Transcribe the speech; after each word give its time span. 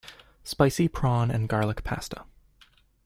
Spicy 0.43 0.87
prawn 0.87 1.29
and 1.29 1.47
garlic 1.47 1.83
pasta. 1.83 2.25